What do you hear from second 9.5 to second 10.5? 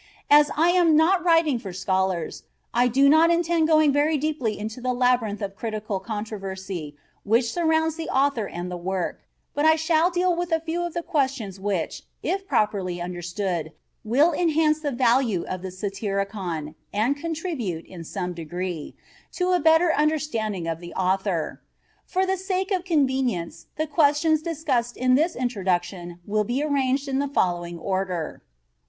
but I shall deal